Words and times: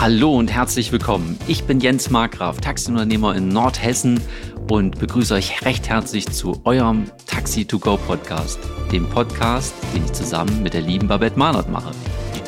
Hallo 0.00 0.34
und 0.34 0.50
herzlich 0.50 0.92
willkommen. 0.92 1.38
Ich 1.46 1.64
bin 1.64 1.78
Jens 1.78 2.08
Markgraf, 2.08 2.58
Taxiunternehmer 2.58 3.36
in 3.36 3.48
Nordhessen 3.48 4.18
und 4.70 4.98
begrüße 4.98 5.34
euch 5.34 5.62
recht 5.66 5.90
herzlich 5.90 6.26
zu 6.26 6.58
eurem 6.64 7.04
Taxi 7.26 7.66
to 7.66 7.78
Go 7.78 7.98
Podcast, 7.98 8.58
dem 8.90 9.06
Podcast, 9.10 9.74
den 9.94 10.02
ich 10.06 10.12
zusammen 10.14 10.62
mit 10.62 10.72
der 10.72 10.80
lieben 10.80 11.06
Babette 11.06 11.38
Mahnert 11.38 11.68
mache. 11.68 11.90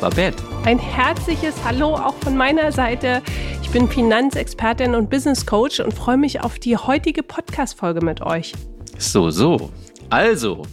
Babette. 0.01 0.41
Ein 0.65 0.79
herzliches 0.79 1.53
Hallo 1.63 1.93
auch 1.93 2.15
von 2.23 2.35
meiner 2.35 2.71
Seite. 2.71 3.21
Ich 3.61 3.69
bin 3.69 3.87
Finanzexpertin 3.87 4.95
und 4.95 5.11
Business 5.11 5.45
Coach 5.45 5.79
und 5.79 5.93
freue 5.93 6.17
mich 6.17 6.41
auf 6.41 6.57
die 6.57 6.75
heutige 6.75 7.21
Podcast-Folge 7.21 8.03
mit 8.03 8.21
euch. 8.21 8.53
So, 8.97 9.29
so. 9.29 9.69
Also, 10.09 10.63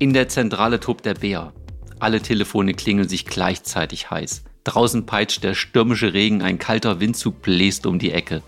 in 0.00 0.12
der 0.12 0.26
Zentrale 0.26 0.80
tobt 0.80 1.06
der 1.06 1.14
Bär. 1.14 1.52
Alle 2.00 2.20
Telefone 2.20 2.74
klingeln 2.74 3.08
sich 3.08 3.26
gleichzeitig 3.26 4.10
heiß. 4.10 4.42
Draußen 4.64 5.06
peitscht 5.06 5.44
der 5.44 5.54
stürmische 5.54 6.14
Regen, 6.14 6.42
ein 6.42 6.58
kalter 6.58 7.00
Windzug 7.00 7.42
bläst 7.42 7.86
um 7.86 7.98
die 7.98 8.12
Ecke. 8.12 8.42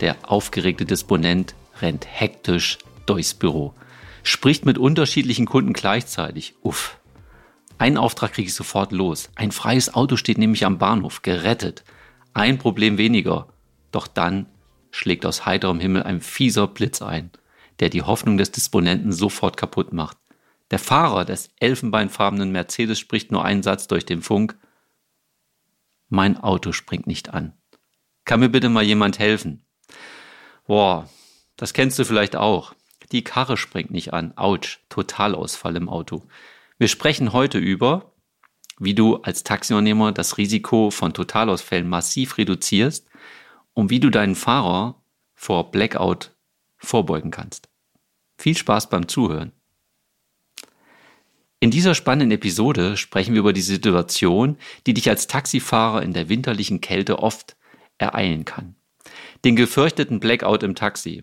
Der 0.00 0.16
aufgeregte 0.22 0.84
Disponent 0.84 1.54
rennt 1.80 2.06
hektisch 2.08 2.78
durchs 3.06 3.34
Büro. 3.34 3.74
Spricht 4.22 4.66
mit 4.66 4.78
unterschiedlichen 4.78 5.46
Kunden 5.46 5.72
gleichzeitig. 5.72 6.54
Uff. 6.62 6.98
Einen 7.78 7.96
Auftrag 7.96 8.34
kriege 8.34 8.48
ich 8.48 8.54
sofort 8.54 8.92
los. 8.92 9.30
Ein 9.34 9.52
freies 9.52 9.94
Auto 9.94 10.16
steht 10.16 10.36
nämlich 10.36 10.66
am 10.66 10.76
Bahnhof, 10.76 11.22
gerettet. 11.22 11.84
Ein 12.34 12.58
Problem 12.58 12.98
weniger. 12.98 13.48
Doch 13.90 14.06
dann 14.06 14.46
schlägt 14.90 15.24
aus 15.24 15.46
heiterem 15.46 15.80
Himmel 15.80 16.02
ein 16.02 16.20
fieser 16.20 16.66
Blitz 16.66 17.00
ein, 17.00 17.30
der 17.80 17.88
die 17.88 18.02
Hoffnung 18.02 18.36
des 18.36 18.50
Disponenten 18.50 19.12
sofort 19.12 19.56
kaputt 19.56 19.92
macht. 19.92 20.18
Der 20.70 20.78
Fahrer 20.78 21.24
des 21.24 21.48
elfenbeinfarbenen 21.58 22.52
Mercedes 22.52 22.98
spricht 22.98 23.32
nur 23.32 23.44
einen 23.44 23.62
Satz 23.62 23.88
durch 23.88 24.04
den 24.04 24.22
Funk. 24.22 24.56
Mein 26.10 26.36
Auto 26.36 26.72
springt 26.72 27.06
nicht 27.06 27.32
an. 27.32 27.54
Kann 28.24 28.40
mir 28.40 28.48
bitte 28.48 28.68
mal 28.68 28.82
jemand 28.82 29.20
helfen? 29.20 29.64
Boah, 30.66 31.08
das 31.56 31.72
kennst 31.72 31.98
du 31.98 32.04
vielleicht 32.04 32.34
auch. 32.34 32.74
Die 33.12 33.22
Karre 33.22 33.56
springt 33.56 33.92
nicht 33.92 34.12
an. 34.12 34.36
Autsch, 34.36 34.80
Totalausfall 34.88 35.76
im 35.76 35.88
Auto. 35.88 36.26
Wir 36.78 36.88
sprechen 36.88 37.32
heute 37.32 37.58
über, 37.58 38.12
wie 38.80 38.94
du 38.94 39.16
als 39.18 39.44
Taxiunternehmer 39.44 40.10
das 40.10 40.36
Risiko 40.36 40.90
von 40.90 41.14
Totalausfällen 41.14 41.88
massiv 41.88 42.38
reduzierst 42.38 43.06
und 43.72 43.90
wie 43.90 44.00
du 44.00 44.10
deinen 44.10 44.34
Fahrer 44.34 45.00
vor 45.34 45.70
Blackout 45.70 46.34
vorbeugen 46.76 47.30
kannst. 47.30 47.68
Viel 48.36 48.56
Spaß 48.56 48.88
beim 48.90 49.06
Zuhören. 49.06 49.52
In 51.62 51.70
dieser 51.70 51.94
spannenden 51.94 52.30
Episode 52.30 52.96
sprechen 52.96 53.34
wir 53.34 53.40
über 53.40 53.52
die 53.52 53.60
Situation, 53.60 54.56
die 54.86 54.94
dich 54.94 55.10
als 55.10 55.26
Taxifahrer 55.26 56.02
in 56.02 56.14
der 56.14 56.30
winterlichen 56.30 56.80
Kälte 56.80 57.18
oft 57.18 57.54
ereilen 57.98 58.46
kann. 58.46 58.76
Den 59.44 59.56
gefürchteten 59.56 60.20
Blackout 60.20 60.62
im 60.62 60.74
Taxi. 60.74 61.22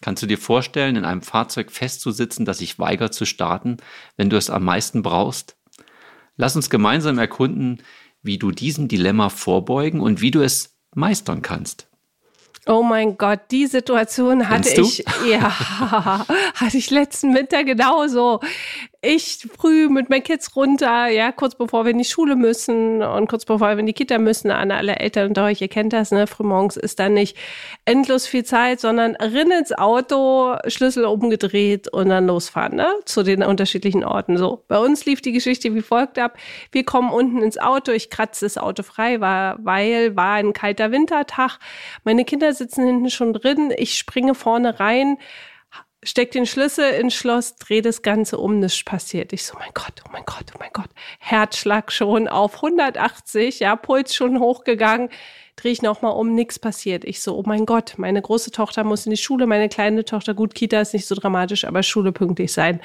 Kannst 0.00 0.22
du 0.22 0.26
dir 0.26 0.38
vorstellen, 0.38 0.96
in 0.96 1.04
einem 1.04 1.20
Fahrzeug 1.20 1.70
festzusitzen, 1.70 2.46
das 2.46 2.58
sich 2.58 2.78
weigert 2.78 3.12
zu 3.12 3.26
starten, 3.26 3.76
wenn 4.16 4.30
du 4.30 4.38
es 4.38 4.48
am 4.48 4.64
meisten 4.64 5.02
brauchst? 5.02 5.56
Lass 6.36 6.56
uns 6.56 6.70
gemeinsam 6.70 7.18
erkunden, 7.18 7.82
wie 8.22 8.38
du 8.38 8.52
diesem 8.52 8.88
Dilemma 8.88 9.28
vorbeugen 9.28 10.00
und 10.00 10.22
wie 10.22 10.30
du 10.30 10.40
es 10.40 10.78
meistern 10.94 11.42
kannst. 11.42 11.88
Oh 12.66 12.82
mein 12.82 13.18
Gott, 13.18 13.40
die 13.50 13.66
Situation 13.66 14.48
hatte 14.48 14.80
ich, 14.80 15.04
ja, 15.28 15.50
hatte 16.54 16.78
ich 16.78 16.90
letzten 16.90 17.34
Winter 17.34 17.62
genauso 17.62 18.40
ich 19.04 19.46
früh 19.56 19.88
mit 19.88 20.10
meinen 20.10 20.22
Kids 20.22 20.56
runter, 20.56 21.08
ja, 21.08 21.32
kurz 21.32 21.54
bevor 21.54 21.84
wir 21.84 21.90
in 21.90 21.98
die 21.98 22.04
Schule 22.04 22.36
müssen 22.36 23.02
und 23.02 23.28
kurz 23.28 23.44
bevor 23.44 23.70
wir 23.70 23.78
in 23.78 23.86
die 23.86 23.92
Kita 23.92 24.18
müssen, 24.18 24.50
an 24.50 24.70
alle 24.70 24.96
Eltern 24.96 25.28
unter 25.28 25.44
euch, 25.44 25.60
ihr 25.60 25.68
kennt 25.68 25.92
das, 25.92 26.10
ne, 26.10 26.26
frühmorgens 26.26 26.76
ist 26.76 26.98
dann 26.98 27.14
nicht 27.14 27.36
endlos 27.84 28.26
viel 28.26 28.44
Zeit, 28.44 28.80
sondern 28.80 29.16
rinn 29.16 29.50
ins 29.50 29.72
Auto, 29.72 30.56
Schlüssel 30.66 31.04
umgedreht 31.04 31.88
und 31.88 32.08
dann 32.08 32.26
losfahren, 32.26 32.76
ne, 32.76 32.88
zu 33.04 33.22
den 33.22 33.42
unterschiedlichen 33.42 34.04
Orten. 34.04 34.36
So, 34.38 34.64
bei 34.68 34.78
uns 34.78 35.04
lief 35.04 35.20
die 35.20 35.32
Geschichte 35.32 35.74
wie 35.74 35.82
folgt 35.82 36.18
ab. 36.18 36.36
Wir 36.72 36.84
kommen 36.84 37.10
unten 37.10 37.42
ins 37.42 37.58
Auto, 37.58 37.92
ich 37.92 38.10
kratze 38.10 38.46
das 38.46 38.58
Auto 38.58 38.82
frei, 38.82 39.20
war, 39.20 39.58
weil 39.64 40.16
war 40.16 40.34
ein 40.34 40.52
kalter 40.52 40.90
Wintertag. 40.90 41.58
Meine 42.04 42.24
Kinder 42.24 42.52
sitzen 42.52 42.86
hinten 42.86 43.10
schon 43.10 43.32
drin, 43.32 43.72
ich 43.76 43.94
springe 43.94 44.34
vorne 44.34 44.80
rein, 44.80 45.18
steck 46.04 46.30
den 46.30 46.46
Schlüssel 46.46 46.90
ins 46.92 47.14
Schloss, 47.14 47.56
dreh 47.56 47.80
das 47.80 48.02
Ganze 48.02 48.38
um, 48.38 48.58
nichts 48.60 48.84
passiert. 48.84 49.32
Ich 49.32 49.44
so, 49.44 49.58
mein 49.58 49.70
Gott, 49.74 50.02
oh 50.06 50.10
mein 50.12 50.24
Gott, 50.24 50.52
oh 50.54 50.58
mein 50.58 50.70
Gott. 50.72 50.90
Herzschlag 51.18 51.90
schon 51.90 52.28
auf 52.28 52.56
180, 52.56 53.60
ja, 53.60 53.76
Puls 53.76 54.14
schon 54.14 54.38
hochgegangen. 54.38 55.08
Dreh 55.56 55.70
ich 55.70 55.82
nochmal 55.82 56.12
um, 56.12 56.34
nichts 56.34 56.58
passiert. 56.58 57.04
Ich 57.04 57.22
so, 57.22 57.36
oh 57.36 57.42
mein 57.46 57.66
Gott, 57.66 57.94
meine 57.96 58.20
große 58.20 58.50
Tochter 58.50 58.84
muss 58.84 59.06
in 59.06 59.10
die 59.10 59.16
Schule, 59.16 59.46
meine 59.46 59.68
kleine 59.68 60.04
Tochter, 60.04 60.34
gut, 60.34 60.54
Kita 60.54 60.80
ist 60.80 60.94
nicht 60.94 61.06
so 61.06 61.14
dramatisch, 61.14 61.64
aber 61.64 61.82
Schule 61.82 62.12
pünktlich 62.12 62.52
sein 62.52 62.80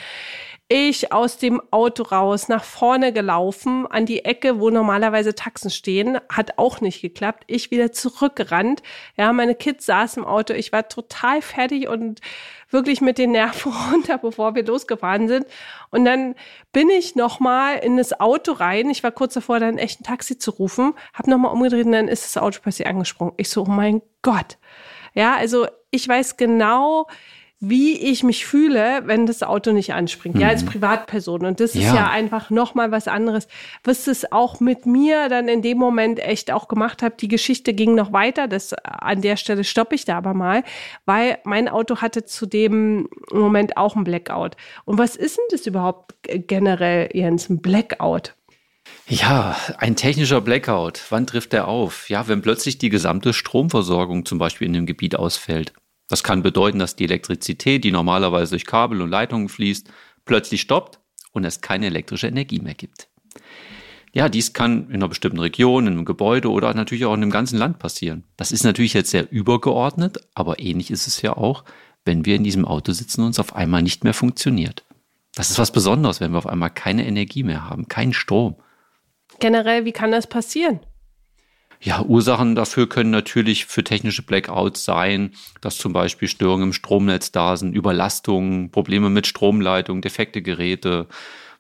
ich 0.72 1.12
aus 1.12 1.38
dem 1.38 1.62
Auto 1.72 2.03
raus, 2.03 2.47
nach 2.47 2.63
vorne 2.63 3.12
gelaufen, 3.12 3.88
an 3.88 4.06
die 4.06 4.24
Ecke, 4.24 4.59
wo 4.59 4.69
normalerweise 4.69 5.34
Taxen 5.34 5.72
stehen, 5.72 6.19
hat 6.30 6.59
auch 6.59 6.80
nicht 6.80 7.02
geklappt. 7.02 7.44
Ich 7.47 7.72
wieder 7.72 7.91
zurückgerannt. 7.91 8.84
Ja, 9.18 9.34
meine 9.34 9.56
Kids 9.56 9.88
saßen 9.88 10.22
im 10.22 10.29
Auto. 10.29 10.53
Ich 10.53 10.72
war 10.72 10.88
total 10.88 11.41
fertig 11.41 11.88
und 11.90 12.22
wirklich 12.69 13.02
mit 13.02 13.18
den 13.18 13.31
Nerven 13.31 13.74
runter, 13.91 14.19
bevor 14.19 14.53
wir 14.53 14.63
losgefahren 14.63 15.28
sind. 15.28 15.47
Und 15.90 16.06
dann 16.06 16.35
bin 16.72 16.88
ich 16.91 17.16
nochmal 17.16 17.79
in 17.79 17.97
das 17.97 18.19
Auto 18.19 18.52
rein. 18.52 18.91
Ich 18.91 19.02
war 19.02 19.12
kurz 19.12 19.34
davor, 19.34 19.59
dann 19.59 19.79
echt 19.79 20.02
ein 20.02 20.03
Taxi 20.03 20.38
zu 20.38 20.52
rufen, 20.52 20.94
habe 21.16 21.31
nochmal 21.31 21.52
umgedreht 21.52 21.88
und 21.88 21.94
dann 21.94 22.08
ist 22.08 22.24
das 22.24 22.41
Auto 22.41 22.59
plötzlich 22.62 22.88
angesprungen. 22.88 23.34
Ich 23.38 23.50
so, 23.50 23.63
oh 23.63 23.69
mein 23.69 24.03
Gott. 24.22 24.59
Ja, 25.16 25.35
also 25.35 25.66
ich 25.90 26.08
weiß 26.08 26.38
genau, 26.38 27.08
wie 27.62 28.00
ich 28.00 28.24
mich 28.24 28.46
fühle, 28.46 29.02
wenn 29.06 29.25
das 29.25 29.44
Auto 29.44 29.74
nicht 29.74 29.94
anspringt. 29.94 30.36
Mhm. 30.36 30.42
Ja, 30.42 30.47
als 30.47 30.64
mhm. 30.64 30.70
Privatperson. 30.70 31.46
Und 31.46 31.59
das 31.59 31.75
ist 31.75 31.84
ja, 31.84 31.96
ja 31.96 32.09
einfach 32.09 32.50
nochmal 32.50 32.92
was 32.92 33.09
anderes. 33.09 33.47
Was 33.84 34.08
es 34.08 34.31
auch 34.31 34.62
mit 34.62 34.86
mir 34.86 35.28
dann 35.28 35.50
in 35.50 35.62
dem 35.62 35.78
Moment 35.78 36.20
echt 36.20 36.52
auch 36.52 36.70
gemacht 36.70 37.02
hat. 37.02 37.22
Die 37.22 37.28
Geschichte 37.28 37.74
ging 37.74 37.96
noch 37.96 38.14
weiter. 38.14 38.47
Das, 38.47 38.74
an 38.74 39.22
der 39.22 39.36
Stelle 39.36 39.66
stoppe 39.66 39.96
ich 39.96 40.06
da 40.06 40.18
aber 40.18 40.34
mal, 40.34 40.64
weil 41.06 41.40
mein 41.44 41.68
Auto 41.68 41.97
hatte 41.97 42.24
zu 42.24 42.46
dem 42.46 43.09
Moment 43.31 43.76
auch 43.76 43.96
ein 43.96 44.06
Blackout. 44.06 44.56
Und 44.86 44.97
was 44.97 45.18
ist 45.18 45.38
denn 45.38 45.46
das 45.52 45.68
überhaupt 45.68 46.16
generell, 46.24 47.09
Jens, 47.14 47.50
ein 47.50 47.62
Blackout? 47.62 48.36
Ja, 49.08 49.58
ein 49.78 49.97
technischer 49.97 50.40
Blackout. 50.40 51.02
Wann 51.09 51.28
trifft 51.28 51.52
der 51.52 51.68
auf? 51.68 52.09
Ja, 52.09 52.28
wenn 52.30 52.41
plötzlich 52.41 52.78
die 52.78 52.90
gesamte 52.90 53.34
Stromversorgung 53.34 54.26
zum 54.26 54.38
Beispiel 54.38 54.68
in 54.68 54.74
dem 54.74 54.86
Gebiet 54.86 55.18
ausfällt. 55.18 55.74
Das 56.09 56.24
kann 56.24 56.42
bedeuten, 56.42 56.80
dass 56.80 56.97
die 56.97 57.06
Elektrizität, 57.06 57.84
die 57.84 57.92
normalerweise 57.92 58.52
durch 58.52 58.66
Kabel 58.66 59.02
und 59.02 59.09
Leitungen 59.09 59.47
fließt, 59.47 59.90
plötzlich 60.25 60.62
stoppt 60.62 61.00
und 61.31 61.46
es 61.46 61.62
keine 61.62 61.86
elektrische 61.86 62.28
Energie 62.28 62.59
mehr 62.59 62.74
gibt. 62.74 63.08
Ja, 64.12 64.28
dies 64.28 64.53
kann 64.53 64.90
in 64.90 64.96
einer 64.96 65.08
bestimmten 65.08 65.40
Region, 65.40 65.86
in 65.86 65.94
einem 65.94 66.06
Gebäude 66.06 66.50
oder 66.50 66.74
natürlich 66.74 67.06
auch 67.06 67.14
in 67.14 67.22
einem 67.22 67.31
ganzen 67.31 67.59
Land 67.59 67.78
passieren. 67.78 68.24
Das 68.38 68.52
ist 68.52 68.64
natürlich 68.64 68.94
jetzt 68.94 69.12
sehr 69.12 69.31
übergeordnet, 69.31 70.18
aber 70.34 70.59
ähnlich 70.59 70.90
ist 70.90 71.06
es 71.06 71.22
ja 71.22 71.38
auch, 71.38 71.64
wenn 72.06 72.26
wir 72.26 72.36
in 72.36 72.44
diesem 72.44 72.66
Auto 72.66 72.91
sitzen 72.91 73.24
und 73.24 73.31
es 73.31 73.40
auf 73.40 73.56
einmal 73.56 73.84
nicht 73.84 74.03
mehr 74.03 74.16
funktioniert. 74.16 74.84
Das 75.36 75.52
ist 75.52 75.59
was 75.59 75.72
Besonderes, 75.72 76.20
wenn 76.20 76.31
wir 76.31 76.40
auf 76.40 76.47
einmal 76.47 76.72
keine 76.72 77.06
Energie 77.06 77.44
mehr 77.44 77.70
haben, 77.70 77.88
keinen 77.88 78.14
Strom. 78.14 78.56
Generell, 79.40 79.86
wie 79.86 79.91
kann 79.91 80.12
das 80.12 80.26
passieren? 80.26 80.80
Ja, 81.81 82.01
Ursachen 82.01 82.56
dafür 82.56 82.90
können 82.90 83.09
natürlich 83.09 83.66
für 83.66 83.85
technische 83.85 84.22
Blackouts 84.22 84.84
sein, 84.84 85.31
dass 85.62 85.78
zum 85.78 85.94
Beispiel 85.94 86.28
Störungen 86.28 86.69
im 86.69 86.73
Stromnetz 86.73 87.31
da 87.31 87.56
sind, 87.56 87.73
Überlastungen, 87.73 88.69
Probleme 88.69 89.09
mit 89.09 89.28
Stromleitung, 89.28 90.01
defekte 90.01 90.41
Geräte, 90.41 91.07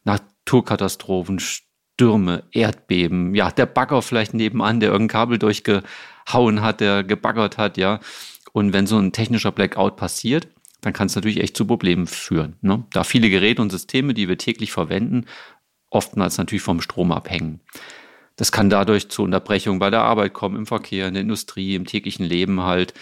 Naturkatastrophen, 0.03 1.39
Stürme, 1.39 2.43
Erdbeben, 2.51 3.33
ja, 3.33 3.49
der 3.49 3.65
Bagger 3.65 4.01
vielleicht 4.01 4.33
nebenan, 4.33 4.81
der 4.81 4.91
irgendein 4.91 5.13
Kabel 5.13 5.39
durchgehauen 5.39 6.61
hat, 6.61 6.81
der 6.81 7.03
gebaggert 7.05 7.57
hat, 7.57 7.77
ja. 7.77 8.01
Und 8.51 8.73
wenn 8.73 8.87
so 8.87 8.97
ein 8.97 9.13
technischer 9.13 9.53
Blackout 9.53 9.95
passiert, 9.95 10.49
dann 10.81 10.93
kann 10.93 11.07
es 11.07 11.15
natürlich 11.15 11.39
echt 11.39 11.55
zu 11.55 11.65
Problemen 11.65 12.07
führen. 12.07 12.55
Ne? 12.61 12.83
Da 12.91 13.03
viele 13.03 13.29
Geräte 13.29 13.61
und 13.61 13.69
Systeme, 13.69 14.13
die 14.13 14.27
wir 14.27 14.37
täglich 14.37 14.71
verwenden, 14.71 15.25
oftmals 15.89 16.37
natürlich 16.37 16.63
vom 16.63 16.81
Strom 16.81 17.11
abhängen. 17.11 17.61
Das 18.39 18.53
kann 18.53 18.69
dadurch 18.69 19.09
zu 19.09 19.23
Unterbrechungen 19.23 19.79
bei 19.79 19.89
der 19.89 20.03
Arbeit 20.03 20.31
kommen, 20.33 20.55
im 20.55 20.65
Verkehr, 20.65 21.09
in 21.09 21.13
der 21.13 21.23
Industrie, 21.23 21.75
im 21.75 21.85
täglichen 21.85 22.25
Leben 22.25 22.61
halt. 22.61 22.93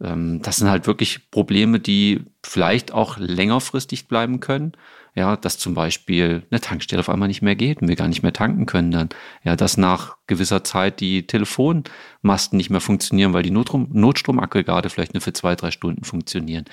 Ähm, 0.00 0.40
das 0.40 0.58
sind 0.58 0.70
halt 0.70 0.86
wirklich 0.86 1.32
Probleme, 1.32 1.80
die 1.80 2.20
vielleicht 2.44 2.92
auch 2.92 3.18
längerfristig 3.18 4.06
bleiben 4.06 4.38
können. 4.38 4.72
Ja, 5.16 5.36
dass 5.36 5.58
zum 5.58 5.74
Beispiel 5.74 6.44
eine 6.50 6.60
Tankstelle 6.60 7.00
auf 7.00 7.08
einmal 7.08 7.26
nicht 7.26 7.42
mehr 7.42 7.56
geht 7.56 7.82
und 7.82 7.88
wir 7.88 7.96
gar 7.96 8.06
nicht 8.06 8.22
mehr 8.22 8.32
tanken 8.32 8.66
können 8.66 8.92
dann. 8.92 9.08
Ja, 9.42 9.56
dass 9.56 9.76
nach 9.76 10.16
gewisser 10.28 10.62
Zeit 10.62 11.00
die 11.00 11.26
Telefonmasten 11.26 12.56
nicht 12.56 12.70
mehr 12.70 12.80
funktionieren, 12.80 13.32
weil 13.32 13.42
die 13.42 13.50
Notstrom 13.50 13.88
Notstromaggregate 13.92 14.90
vielleicht 14.90 15.14
nur 15.14 15.20
für 15.20 15.32
zwei, 15.32 15.56
drei 15.56 15.72
Stunden 15.72 16.04
funktionieren. 16.04 16.66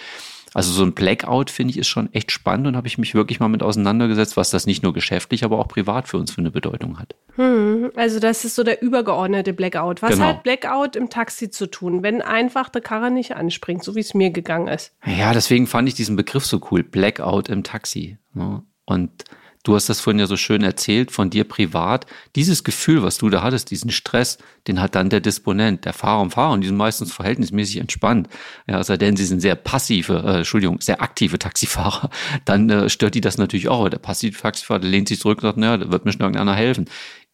Also 0.53 0.74
so 0.74 0.83
ein 0.83 0.94
Blackout 0.94 1.50
finde 1.50 1.71
ich 1.71 1.77
ist 1.77 1.88
schon 1.88 2.12
echt 2.13 2.31
spannend 2.31 2.68
und 2.68 2.75
habe 2.75 2.88
ich 2.88 2.98
mich 2.98 3.15
wirklich 3.15 3.39
mal 3.39 3.48
mit 3.48 3.63
auseinandergesetzt, 3.63 4.36
was 4.36 4.50
das 4.50 4.65
nicht 4.65 4.83
nur 4.83 4.94
geschäftlich, 4.94 5.45
aber 5.45 5.59
auch 5.59 5.68
privat 5.68 6.09
für 6.09 6.18
uns 6.18 6.31
für 6.31 6.42
eine 6.42 6.51
Bedeutung 6.51 7.00
hat. 7.00 7.15
Hm, 7.36 7.92
also 7.95 8.19
das 8.19 8.44
ist 8.44 8.56
so 8.56 8.63
der 8.63 8.81
übergeordnete 8.81 9.53
Blackout. 9.53 10.01
Was 10.01 10.12
genau. 10.12 10.25
hat 10.25 10.44
Blackout 10.44 10.98
im 10.98 11.09
Taxi 11.09 11.50
zu 11.50 11.68
tun, 11.68 12.03
wenn 12.03 12.21
einfach 12.21 12.68
der 12.68 12.81
Karre 12.81 13.12
nicht 13.12 13.36
anspringt, 13.36 13.83
so 13.83 13.95
wie 13.95 14.01
es 14.01 14.13
mir 14.13 14.31
gegangen 14.31 14.68
ist? 14.68 14.94
Ja, 15.06 15.31
deswegen 15.33 15.68
fand 15.68 15.88
ich 15.88 15.95
diesen 15.95 16.18
Begriff 16.18 16.45
so 16.45 16.59
cool, 16.69 16.83
Blackout 16.83 17.48
im 17.48 17.63
Taxi. 17.63 18.18
Ne? 18.33 18.62
Und 18.86 19.24
Du 19.63 19.75
hast 19.75 19.90
das 19.90 20.00
vorhin 20.00 20.19
ja 20.19 20.28
so 20.28 20.38
schön 20.38 20.63
erzählt 20.63 21.12
von 21.12 21.30
dir 21.30 21.44
privat. 21.44 22.08
Dieses 22.36 22.63
Gefühl, 22.63 23.04
was 23.04 23.18
du 23.18 23.30
da 23.30 23.44
hattest, 23.44 23.69
diesen 23.69 23.92
Stress, 23.92 24.40
den 24.68 24.81
hat 24.81 24.96
dann 24.96 25.10
der 25.10 25.19
Disponent, 25.19 25.86
der 25.86 25.94
Fahrer 25.94 26.22
und 26.22 26.31
Fahrer 26.31 26.54
und 26.54 26.62
die 26.62 26.68
sind 26.68 26.78
meistens 26.78 27.13
verhältnismäßig 27.13 27.78
entspannt. 27.78 28.28
Ja, 28.68 28.84
sei 28.84 28.98
denn, 28.98 29.16
sie 29.16 29.25
sind 29.25 29.40
sehr 29.40 29.56
passive, 29.56 30.24
äh, 30.25 30.38
Entschuldigung, 30.38 30.81
sehr 30.81 31.02
aktive 31.02 31.38
Taxifahrer, 31.38 32.10
dann 32.46 32.69
äh, 32.69 32.90
stört 32.90 33.16
die 33.16 33.22
das 33.22 33.38
natürlich 33.38 33.69
auch. 33.69 33.88
Der 33.90 34.00
passive 34.00 34.40
Taxifahrer, 34.40 34.80
der 34.80 34.90
lehnt 34.90 35.08
sich 35.08 35.19
zurück 35.19 35.40
und 35.40 35.44
sagt, 35.44 35.58
naja, 35.58 35.78
da 35.78 35.92
wird 35.92 36.06
mir 36.06 36.12
schon 36.12 36.22
irgendeiner 36.22 36.56
helfen. 36.56 36.86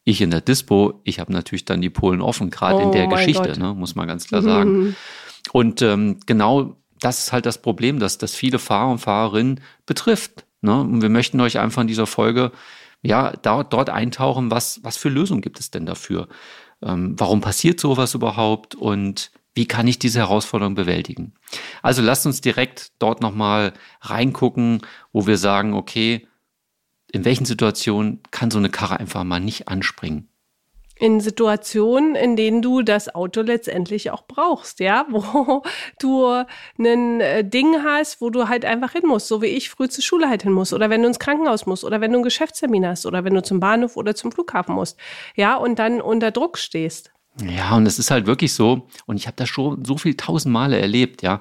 Ich 0.04 0.22
in 0.22 0.32
der 0.32 0.42
Dispo, 0.42 1.02
ich 1.04 1.20
habe 1.20 1.34
natürlich 1.34 1.66
dann 1.66 1.82
die 1.82 1.90
Polen 1.90 2.22
offen, 2.22 2.50
gerade 2.50 2.78
oh, 2.78 2.82
in 2.82 2.92
der 2.92 3.08
Geschichte, 3.08 3.60
ne, 3.60 3.74
muss 3.74 3.96
man 3.96 4.08
ganz 4.08 4.28
klar 4.28 4.42
sagen. 4.42 4.72
Mhm. 4.72 4.96
Und 5.52 5.82
ähm, 5.82 6.20
genau 6.26 6.78
das 7.00 7.20
ist 7.20 7.34
halt 7.34 7.46
das 7.46 7.62
Problem, 7.62 8.00
dass 8.00 8.18
das 8.18 8.34
viele 8.34 8.60
Fahrer 8.60 8.92
und 8.92 9.00
Fahrerinnen 9.00 9.62
betrifft. 9.86 10.47
Ne? 10.62 10.80
Und 10.80 11.02
wir 11.02 11.10
möchten 11.10 11.40
euch 11.42 11.60
einfach 11.60 11.82
in 11.82 11.88
dieser 11.88 12.08
Folge 12.08 12.52
ja 13.02 13.32
dort, 13.32 13.74
dort 13.74 13.90
eintauchen, 13.90 14.52
was, 14.52 14.84
was 14.84 14.98
für 14.98 15.10
Lösungen 15.10 15.42
gibt 15.42 15.60
es 15.60 15.72
denn 15.72 15.86
dafür? 15.86 16.28
Ähm, 16.82 17.16
warum 17.18 17.42
passiert 17.42 17.80
sowas 17.80 18.14
überhaupt 18.14 18.76
und 18.76 19.32
wie 19.56 19.68
kann 19.68 19.88
ich 19.88 19.98
diese 19.98 20.20
Herausforderung 20.20 20.76
bewältigen? 20.76 21.34
Also 21.82 22.04
lasst 22.04 22.28
uns 22.28 22.42
direkt 22.42 22.92
dort 23.00 23.22
nochmal 23.22 23.74
reingucken, 24.02 24.82
wo 25.12 25.26
wir 25.26 25.38
sagen, 25.38 25.74
okay, 25.74 26.28
in 27.12 27.26
welchen 27.26 27.46
Situationen 27.46 28.22
kann 28.30 28.52
so 28.52 28.60
eine 28.60 28.70
Karre 28.70 29.00
einfach 29.00 29.24
mal 29.24 29.40
nicht 29.40 29.68
anspringen? 29.68 30.30
In 31.00 31.20
Situationen, 31.20 32.16
in 32.16 32.36
denen 32.36 32.62
du 32.62 32.82
das 32.82 33.14
Auto 33.14 33.42
letztendlich 33.42 34.12
auch 34.12 34.24
brauchst, 34.28 34.80
ja, 34.80 35.06
wo 35.12 35.64
du 36.00 36.44
ein 36.78 37.22
äh, 37.22 37.44
Ding 37.48 37.84
hast, 37.84 38.22
wo 38.22 38.30
du 38.30 38.48
halt 38.48 38.66
einfach 38.66 38.94
hin 38.94 39.04
musst, 39.06 39.28
so 39.28 39.42
wie 39.42 39.48
ich 39.48 39.70
früh 39.70 39.88
zur 39.88 40.04
Schule 40.04 40.30
halt 40.30 40.44
hin 40.44 40.52
muss 40.52 40.74
oder 40.74 40.90
wenn 40.90 41.02
du 41.02 41.08
ins 41.08 41.20
Krankenhaus 41.20 41.66
musst 41.66 41.84
oder 41.84 42.02
wenn 42.02 42.12
du 42.12 42.18
einen 42.18 42.24
Geschäftstermin 42.24 42.86
hast 42.86 43.06
oder 43.06 43.24
wenn 43.24 43.34
du 43.34 43.44
zum 43.44 43.60
Bahnhof 43.60 43.98
oder 43.98 44.16
zum 44.16 44.32
Flughafen 44.32 44.76
musst, 44.76 44.98
ja, 45.36 45.56
und 45.56 45.80
dann 45.80 46.02
unter 46.02 46.32
Druck 46.32 46.58
stehst. 46.58 47.12
Ja, 47.42 47.76
und 47.76 47.86
es 47.86 48.00
ist 48.00 48.10
halt 48.10 48.26
wirklich 48.26 48.54
so, 48.54 48.88
und 49.06 49.18
ich 49.18 49.28
habe 49.28 49.36
das 49.38 49.50
schon 49.50 49.86
so 49.86 49.98
viel 49.98 50.16
tausend 50.16 50.54
Male 50.54 50.80
erlebt, 50.80 51.22
ja, 51.22 51.40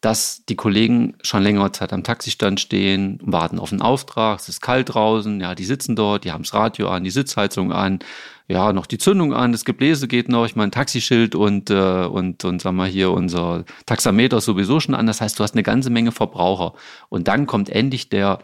dass 0.00 0.44
die 0.48 0.54
Kollegen 0.56 1.16
schon 1.22 1.42
längere 1.42 1.72
Zeit 1.72 1.92
am 1.92 2.04
Taxistand 2.04 2.60
stehen, 2.60 3.18
warten 3.22 3.58
auf 3.58 3.72
einen 3.72 3.82
Auftrag, 3.82 4.38
es 4.38 4.48
ist 4.48 4.60
kalt 4.60 4.94
draußen, 4.94 5.40
ja, 5.40 5.54
die 5.54 5.64
sitzen 5.64 5.96
dort, 5.96 6.24
die 6.24 6.30
haben 6.30 6.44
das 6.44 6.54
Radio 6.54 6.88
an, 6.88 7.02
die 7.02 7.10
Sitzheizung 7.10 7.72
an, 7.72 7.98
ja, 8.46 8.72
noch 8.72 8.86
die 8.86 8.98
Zündung 8.98 9.34
an, 9.34 9.52
das 9.52 9.64
Gebläse 9.64 10.08
geht 10.08 10.28
noch, 10.28 10.46
ich 10.46 10.56
meine, 10.56 10.70
Taxischild 10.70 11.34
und, 11.34 11.68
äh, 11.68 12.06
und, 12.06 12.44
und 12.44 12.62
sag 12.62 12.72
mal 12.72 12.88
hier, 12.88 13.10
unser 13.10 13.64
Taxameter 13.86 14.38
ist 14.38 14.46
sowieso 14.46 14.80
schon 14.80 14.94
an. 14.94 15.06
Das 15.06 15.20
heißt, 15.20 15.38
du 15.38 15.42
hast 15.42 15.52
eine 15.52 15.62
ganze 15.62 15.90
Menge 15.90 16.12
Verbraucher. 16.12 16.72
Und 17.10 17.28
dann 17.28 17.46
kommt 17.46 17.68
endlich 17.68 18.08
der 18.08 18.38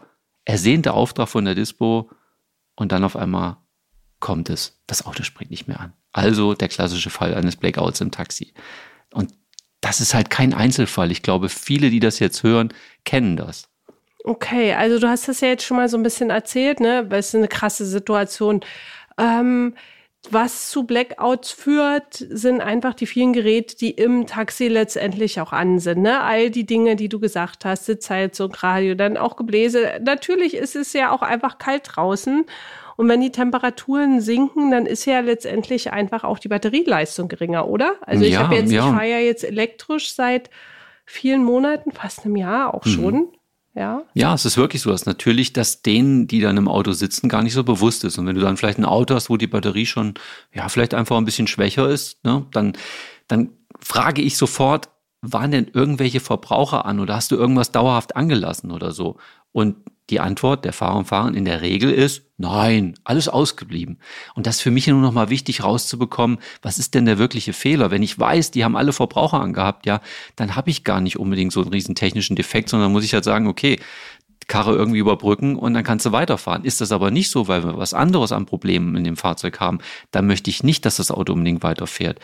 ersehnte 0.45 0.93
Auftrag 0.93 1.27
von 1.27 1.45
der 1.45 1.55
Dispo 1.55 2.11
und 2.75 2.91
dann 2.91 3.03
auf 3.03 3.15
einmal 3.15 3.57
kommt 4.19 4.49
es, 4.51 4.79
das 4.85 5.05
Auto 5.05 5.23
springt 5.23 5.51
nicht 5.51 5.67
mehr 5.67 5.79
an. 5.79 5.93
Also 6.11 6.53
der 6.53 6.67
klassische 6.67 7.09
Fall 7.09 7.33
eines 7.33 7.55
Blackouts 7.55 7.99
im 8.01 8.11
Taxi. 8.11 8.53
Und 9.11 9.33
das 9.85 10.01
ist 10.01 10.15
halt 10.15 10.31
kein 10.31 10.55
Einzelfall. 10.55 11.11
Ich 11.11 11.21
glaube, 11.21 11.47
viele, 11.47 11.91
die 11.91 11.99
das 11.99 12.17
jetzt 12.17 12.41
hören, 12.41 12.73
kennen 13.03 13.37
das. 13.37 13.69
Okay, 14.23 14.73
also 14.73 14.97
du 14.97 15.07
hast 15.07 15.27
das 15.27 15.41
ja 15.41 15.49
jetzt 15.49 15.63
schon 15.63 15.77
mal 15.77 15.87
so 15.89 15.97
ein 15.97 16.01
bisschen 16.01 16.31
erzählt, 16.31 16.79
ne? 16.79 17.07
Es 17.11 17.27
ist 17.27 17.35
eine 17.35 17.47
krasse 17.47 17.85
Situation. 17.85 18.61
Ähm, 19.19 19.75
was 20.31 20.71
zu 20.71 20.85
Blackouts 20.85 21.51
führt, 21.51 22.15
sind 22.15 22.61
einfach 22.61 22.95
die 22.95 23.05
vielen 23.05 23.31
Geräte, 23.31 23.77
die 23.77 23.91
im 23.91 24.25
Taxi 24.25 24.69
letztendlich 24.69 25.39
auch 25.39 25.53
an 25.53 25.77
sind. 25.77 26.01
Ne? 26.01 26.19
All 26.19 26.49
die 26.49 26.65
Dinge, 26.65 26.95
die 26.95 27.09
du 27.09 27.19
gesagt 27.19 27.63
hast, 27.63 27.85
Sitzheizung, 27.85 28.55
Radio, 28.55 28.95
dann 28.95 29.17
auch 29.17 29.35
Gebläse. 29.35 29.99
Natürlich 30.03 30.55
ist 30.55 30.75
es 30.75 30.93
ja 30.93 31.11
auch 31.11 31.21
einfach 31.21 31.59
kalt 31.59 31.83
draußen. 31.85 32.45
Und 32.97 33.09
wenn 33.09 33.21
die 33.21 33.31
Temperaturen 33.31 34.21
sinken, 34.21 34.71
dann 34.71 34.85
ist 34.85 35.05
ja 35.05 35.19
letztendlich 35.19 35.91
einfach 35.91 36.23
auch 36.23 36.39
die 36.39 36.47
Batterieleistung 36.47 37.27
geringer, 37.27 37.67
oder? 37.67 37.95
Also 38.01 38.23
ich 38.23 38.33
ja, 38.33 38.43
habe 38.43 38.55
jetzt, 38.55 38.71
ja. 38.71 38.87
ich 38.87 38.95
fahre 38.95 39.09
ja 39.09 39.19
jetzt 39.19 39.43
elektrisch 39.43 40.13
seit 40.13 40.49
vielen 41.05 41.43
Monaten, 41.43 41.91
fast 41.91 42.25
einem 42.25 42.35
Jahr 42.35 42.73
auch 42.73 42.85
mhm. 42.85 42.89
schon. 42.89 43.13
Mhm. 43.13 43.27
Ja. 43.77 44.03
ja, 44.13 44.33
es 44.33 44.45
ist 44.45 44.55
wirklich 44.55 44.81
so, 44.81 44.89
dass 44.89 45.05
natürlich 45.05 45.51
das 45.51 45.81
denen, 45.81 46.27
die 46.27 46.39
dann 46.39 46.55
im 46.55 46.69
Auto 46.69 46.93
sitzen, 46.93 47.27
gar 47.27 47.43
nicht 47.43 47.53
so 47.53 47.65
bewusst 47.65 48.05
ist. 48.05 48.17
Und 48.17 48.25
wenn 48.25 48.35
du 48.35 48.41
dann 48.41 48.55
vielleicht 48.55 48.77
ein 48.77 48.85
Auto 48.85 49.13
hast, 49.13 49.29
wo 49.29 49.35
die 49.35 49.47
Batterie 49.47 49.85
schon, 49.85 50.13
ja, 50.53 50.69
vielleicht 50.69 50.93
einfach 50.93 51.17
ein 51.17 51.25
bisschen 51.25 51.47
schwächer 51.47 51.89
ist, 51.89 52.23
ne, 52.23 52.45
dann, 52.51 52.71
dann 53.27 53.49
frage 53.81 54.21
ich 54.21 54.37
sofort, 54.37 54.87
waren 55.21 55.51
denn 55.51 55.67
irgendwelche 55.73 56.21
Verbraucher 56.21 56.85
an 56.85 57.01
oder 57.01 57.15
hast 57.15 57.31
du 57.31 57.35
irgendwas 57.35 57.73
dauerhaft 57.73 58.15
angelassen 58.15 58.71
oder 58.71 58.91
so? 58.91 59.17
Und 59.51 59.75
die 60.09 60.19
Antwort 60.19 60.65
der 60.65 60.73
Fahrer 60.73 60.97
und 60.97 61.05
Fahrer 61.05 61.33
in 61.33 61.45
der 61.45 61.61
Regel 61.61 61.91
ist, 61.91 62.23
nein, 62.37 62.95
alles 63.03 63.27
ausgeblieben. 63.27 63.99
Und 64.35 64.45
das 64.45 64.57
ist 64.57 64.61
für 64.61 64.71
mich 64.71 64.87
nur 64.87 65.01
noch 65.01 65.13
mal 65.13 65.29
wichtig 65.29 65.63
rauszubekommen, 65.63 66.39
was 66.61 66.77
ist 66.77 66.93
denn 66.93 67.05
der 67.05 67.17
wirkliche 67.17 67.53
Fehler? 67.53 67.91
Wenn 67.91 68.03
ich 68.03 68.19
weiß, 68.19 68.51
die 68.51 68.63
haben 68.63 68.75
alle 68.75 68.93
Verbraucher 68.93 69.39
angehabt, 69.39 69.85
ja, 69.85 70.01
dann 70.35 70.55
habe 70.55 70.69
ich 70.69 70.83
gar 70.83 71.01
nicht 71.01 71.17
unbedingt 71.17 71.53
so 71.53 71.61
einen 71.61 71.71
riesen 71.71 71.95
technischen 71.95 72.35
Defekt, 72.35 72.69
sondern 72.69 72.91
muss 72.91 73.05
ich 73.05 73.13
halt 73.13 73.23
sagen, 73.23 73.47
okay, 73.47 73.79
Karre 74.47 74.75
irgendwie 74.75 74.99
überbrücken 74.99 75.55
und 75.55 75.73
dann 75.73 75.83
kannst 75.83 76.05
du 76.05 76.11
weiterfahren. 76.11 76.63
Ist 76.63 76.81
das 76.81 76.91
aber 76.91 77.11
nicht 77.11 77.29
so, 77.29 77.47
weil 77.47 77.63
wir 77.63 77.77
was 77.77 77.93
anderes 77.93 78.31
an 78.31 78.45
Problemen 78.45 78.95
in 78.95 79.03
dem 79.03 79.17
Fahrzeug 79.17 79.59
haben, 79.59 79.79
dann 80.11 80.27
möchte 80.27 80.49
ich 80.49 80.63
nicht, 80.63 80.85
dass 80.85 80.97
das 80.97 81.11
Auto 81.11 81.33
unbedingt 81.33 81.63
weiterfährt. 81.63 82.19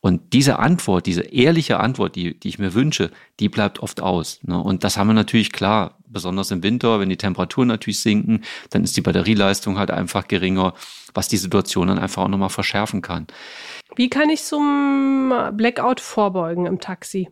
Und 0.00 0.32
diese 0.32 0.58
Antwort, 0.58 1.06
diese 1.06 1.22
ehrliche 1.22 1.80
Antwort, 1.80 2.14
die, 2.14 2.38
die 2.38 2.48
ich 2.48 2.58
mir 2.58 2.74
wünsche, 2.74 3.10
die 3.40 3.48
bleibt 3.48 3.80
oft 3.80 4.00
aus. 4.00 4.38
Ne? 4.42 4.60
Und 4.60 4.84
das 4.84 4.96
haben 4.96 5.08
wir 5.08 5.14
natürlich 5.14 5.50
klar, 5.50 5.98
besonders 6.06 6.50
im 6.50 6.62
Winter, 6.62 7.00
wenn 7.00 7.08
die 7.08 7.16
Temperaturen 7.16 7.68
natürlich 7.68 8.00
sinken, 8.00 8.42
dann 8.70 8.84
ist 8.84 8.96
die 8.96 9.00
Batterieleistung 9.00 9.78
halt 9.78 9.90
einfach 9.90 10.28
geringer, 10.28 10.74
was 11.12 11.28
die 11.28 11.36
Situation 11.36 11.88
dann 11.88 11.98
einfach 11.98 12.22
auch 12.22 12.28
nochmal 12.28 12.50
verschärfen 12.50 13.02
kann. 13.02 13.26
Wie 13.96 14.08
kann 14.08 14.30
ich 14.30 14.42
zum 14.42 15.32
Blackout 15.52 16.00
vorbeugen 16.00 16.66
im 16.66 16.80
Taxi? 16.80 17.28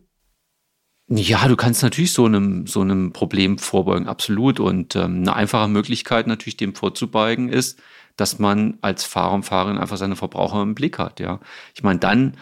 Ja, 1.15 1.47
du 1.47 1.57
kannst 1.57 1.83
natürlich 1.83 2.13
so 2.13 2.25
einem, 2.25 2.67
so 2.67 2.81
einem 2.81 3.13
Problem 3.13 3.59
vorbeugen, 3.59 4.09
absolut. 4.09 4.61
Und 4.61 4.97
ähm, 4.97 5.19
eine 5.21 5.37
einfache 5.37 5.69
Möglichkeit 5.69 6.27
natürlich 6.27 6.57
dem 6.57 6.75
vorzubeugen 6.75 7.51
ist, 7.51 7.79
dass 8.17 8.39
man 8.39 8.79
als 8.81 9.05
Fahrer 9.05 9.35
und 9.35 9.43
Fahrerin 9.43 9.77
einfach 9.77 9.99
seine 9.99 10.17
Verbraucher 10.17 10.63
im 10.63 10.75
Blick 10.75 10.99
hat. 10.99 11.21
Ja, 11.21 11.41
ich 11.75 11.83
meine, 11.83 11.99
dann 11.99 12.37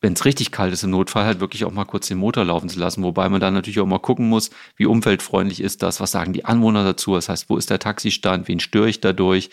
wenn 0.00 0.12
es 0.12 0.24
richtig 0.24 0.52
kalt 0.52 0.72
ist, 0.72 0.84
im 0.84 0.90
Notfall 0.90 1.24
halt 1.24 1.40
wirklich 1.40 1.64
auch 1.64 1.72
mal 1.72 1.84
kurz 1.84 2.08
den 2.08 2.18
Motor 2.18 2.44
laufen 2.44 2.68
zu 2.68 2.78
lassen, 2.78 3.02
wobei 3.02 3.28
man 3.28 3.40
dann 3.40 3.54
natürlich 3.54 3.80
auch 3.80 3.86
mal 3.86 3.98
gucken 3.98 4.28
muss, 4.28 4.50
wie 4.76 4.86
umweltfreundlich 4.86 5.60
ist 5.60 5.82
das, 5.82 6.00
was 6.00 6.10
sagen 6.10 6.32
die 6.32 6.44
Anwohner 6.44 6.84
dazu, 6.84 7.14
das 7.14 7.28
heißt, 7.28 7.48
wo 7.48 7.56
ist 7.56 7.70
der 7.70 7.78
Taxistand, 7.78 8.46
wen 8.46 8.60
störe 8.60 8.88
ich 8.88 9.00
dadurch. 9.00 9.50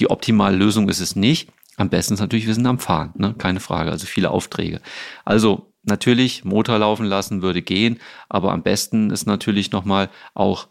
Die 0.00 0.10
optimale 0.10 0.56
Lösung 0.56 0.88
ist 0.88 1.00
es 1.00 1.16
nicht. 1.16 1.50
Am 1.76 1.90
besten 1.90 2.14
ist 2.14 2.20
natürlich, 2.20 2.46
wir 2.46 2.54
sind 2.54 2.66
am 2.66 2.78
Fahren, 2.78 3.12
ne? 3.16 3.34
keine 3.36 3.60
Frage, 3.60 3.90
also 3.90 4.06
viele 4.06 4.30
Aufträge. 4.30 4.80
Also 5.24 5.73
natürlich, 5.84 6.44
Motor 6.44 6.78
laufen 6.78 7.06
lassen 7.06 7.42
würde 7.42 7.62
gehen, 7.62 7.98
aber 8.28 8.52
am 8.52 8.62
besten 8.62 9.10
ist 9.10 9.26
natürlich 9.26 9.72
nochmal 9.72 10.10
auch 10.34 10.68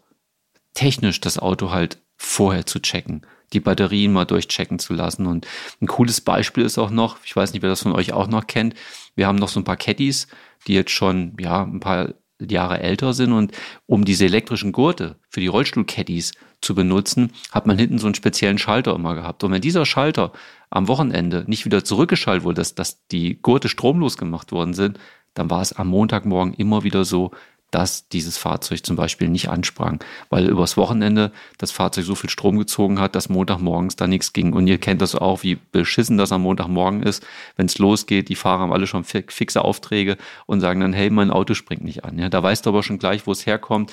technisch 0.74 1.20
das 1.20 1.38
Auto 1.38 1.70
halt 1.70 1.98
vorher 2.16 2.66
zu 2.66 2.80
checken 2.80 3.26
die 3.54 3.60
Batterien 3.60 4.12
mal 4.12 4.24
durchchecken 4.24 4.78
zu 4.78 4.92
lassen. 4.92 5.26
Und 5.26 5.46
ein 5.80 5.86
cooles 5.86 6.20
Beispiel 6.20 6.64
ist 6.64 6.78
auch 6.78 6.90
noch, 6.90 7.18
ich 7.24 7.34
weiß 7.34 7.52
nicht, 7.52 7.62
wer 7.62 7.70
das 7.70 7.82
von 7.82 7.92
euch 7.92 8.12
auch 8.12 8.26
noch 8.26 8.46
kennt, 8.46 8.74
wir 9.14 9.26
haben 9.26 9.38
noch 9.38 9.48
so 9.48 9.60
ein 9.60 9.64
paar 9.64 9.76
Caddies, 9.76 10.26
die 10.66 10.74
jetzt 10.74 10.90
schon 10.90 11.36
ja 11.38 11.62
ein 11.62 11.80
paar 11.80 12.14
Jahre 12.40 12.80
älter 12.80 13.14
sind 13.14 13.32
und 13.32 13.52
um 13.86 14.04
diese 14.04 14.24
elektrischen 14.24 14.72
Gurte 14.72 15.16
für 15.28 15.40
die 15.40 15.46
Rollstuhl-Caddies 15.46 16.32
zu 16.64 16.74
benutzen, 16.74 17.32
hat 17.52 17.66
man 17.66 17.78
hinten 17.78 17.98
so 17.98 18.06
einen 18.06 18.14
speziellen 18.14 18.58
Schalter 18.58 18.94
immer 18.94 19.14
gehabt. 19.14 19.44
Und 19.44 19.52
wenn 19.52 19.60
dieser 19.60 19.86
Schalter 19.86 20.32
am 20.70 20.88
Wochenende 20.88 21.44
nicht 21.46 21.64
wieder 21.64 21.84
zurückgeschaltet 21.84 22.44
wurde, 22.44 22.56
dass, 22.56 22.74
dass 22.74 23.06
die 23.08 23.40
Gurte 23.40 23.68
stromlos 23.68 24.16
gemacht 24.16 24.52
worden 24.52 24.74
sind, 24.74 24.98
dann 25.34 25.50
war 25.50 25.62
es 25.62 25.72
am 25.72 25.88
Montagmorgen 25.88 26.54
immer 26.54 26.84
wieder 26.84 27.04
so, 27.04 27.32
dass 27.74 28.08
dieses 28.08 28.38
Fahrzeug 28.38 28.86
zum 28.86 28.94
Beispiel 28.94 29.28
nicht 29.28 29.48
ansprang, 29.48 29.98
weil 30.30 30.48
übers 30.48 30.76
Wochenende 30.76 31.32
das 31.58 31.72
Fahrzeug 31.72 32.04
so 32.04 32.14
viel 32.14 32.30
Strom 32.30 32.56
gezogen 32.56 33.00
hat, 33.00 33.16
dass 33.16 33.28
Montagmorgens 33.28 33.96
da 33.96 34.06
nichts 34.06 34.32
ging. 34.32 34.52
Und 34.52 34.68
ihr 34.68 34.78
kennt 34.78 35.02
das 35.02 35.16
auch, 35.16 35.42
wie 35.42 35.58
beschissen 35.72 36.16
das 36.16 36.30
am 36.30 36.42
Montagmorgen 36.42 37.02
ist, 37.02 37.26
wenn 37.56 37.66
es 37.66 37.78
losgeht. 37.78 38.28
Die 38.28 38.36
Fahrer 38.36 38.60
haben 38.60 38.72
alle 38.72 38.86
schon 38.86 39.02
fixe 39.02 39.62
Aufträge 39.64 40.16
und 40.46 40.60
sagen 40.60 40.80
dann, 40.80 40.92
hey, 40.92 41.10
mein 41.10 41.32
Auto 41.32 41.54
springt 41.54 41.82
nicht 41.82 42.04
an. 42.04 42.16
Ja, 42.16 42.28
da 42.28 42.40
weißt 42.40 42.64
du 42.64 42.70
aber 42.70 42.84
schon 42.84 43.00
gleich, 43.00 43.26
wo 43.26 43.32
es 43.32 43.44
herkommt. 43.44 43.92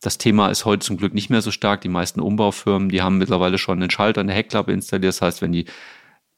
Das 0.00 0.18
Thema 0.18 0.48
ist 0.48 0.64
heute 0.64 0.84
zum 0.86 0.96
Glück 0.96 1.14
nicht 1.14 1.30
mehr 1.30 1.42
so 1.42 1.50
stark. 1.50 1.80
Die 1.80 1.88
meisten 1.88 2.20
Umbaufirmen, 2.20 2.88
die 2.88 3.02
haben 3.02 3.18
mittlerweile 3.18 3.58
schon 3.58 3.80
einen 3.80 3.90
Schalter 3.90 4.20
in 4.20 4.28
der 4.28 4.36
Heckklappe 4.36 4.72
installiert. 4.72 5.14
Das 5.14 5.22
heißt, 5.22 5.42
wenn 5.42 5.52
die 5.52 5.66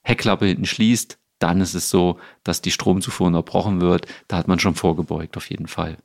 Heckklappe 0.02 0.46
hinten 0.46 0.66
schließt, 0.66 1.18
dann 1.38 1.60
ist 1.60 1.74
es 1.74 1.90
so, 1.90 2.18
dass 2.44 2.62
die 2.62 2.70
Stromzufuhr 2.70 3.26
unterbrochen 3.26 3.80
wird. 3.80 4.06
Da 4.28 4.36
hat 4.36 4.48
man 4.48 4.58
schon 4.58 4.74
vorgebeugt, 4.74 5.36
auf 5.36 5.50
jeden 5.50 5.66
Fall. 5.66 5.96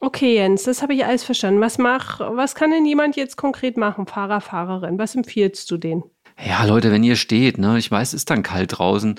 Okay, 0.00 0.34
Jens, 0.34 0.64
das 0.64 0.82
habe 0.82 0.94
ich 0.94 1.04
alles 1.04 1.24
verstanden. 1.24 1.60
Was 1.60 1.78
mach, 1.78 2.20
was 2.20 2.54
kann 2.54 2.70
denn 2.70 2.84
jemand 2.84 3.16
jetzt 3.16 3.36
konkret 3.36 3.76
machen, 3.76 4.06
Fahrer, 4.06 4.40
Fahrerin? 4.40 4.98
Was 4.98 5.14
empfiehlst 5.14 5.70
du 5.70 5.78
denen? 5.78 6.04
Ja, 6.44 6.64
Leute, 6.64 6.92
wenn 6.92 7.02
ihr 7.02 7.16
steht, 7.16 7.56
ne, 7.56 7.78
ich 7.78 7.90
weiß, 7.90 8.08
es 8.08 8.14
ist 8.14 8.30
dann 8.30 8.42
kalt 8.42 8.78
draußen, 8.78 9.18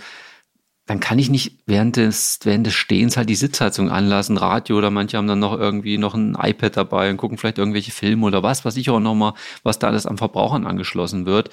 dann 0.87 1.01
kann 1.01 1.19
ich 1.19 1.29
nicht 1.29 1.59
während 1.65 1.97
des, 1.97 2.39
während 2.43 2.65
des 2.65 2.73
Stehens 2.73 3.17
halt 3.17 3.29
die 3.29 3.35
Sitzheizung 3.35 3.91
anlassen, 3.91 4.37
Radio 4.37 4.77
oder 4.77 4.89
manche 4.89 5.17
haben 5.17 5.27
dann 5.27 5.39
noch 5.39 5.57
irgendwie 5.59 5.97
noch 5.97 6.15
ein 6.15 6.35
iPad 6.41 6.77
dabei 6.77 7.09
und 7.09 7.17
gucken 7.17 7.37
vielleicht 7.37 7.57
irgendwelche 7.57 7.91
Filme 7.91 8.25
oder 8.25 8.41
was, 8.41 8.63
was 8.63 8.77
ich 8.77 8.89
auch 8.89 9.01
nochmal, 9.01 9.33
was 9.63 9.79
da 9.79 9.87
alles 9.87 10.05
am 10.05 10.17
Verbrauchern 10.17 10.65
angeschlossen 10.65 11.25
wird. 11.25 11.49